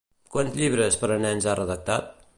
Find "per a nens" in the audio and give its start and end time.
1.03-1.49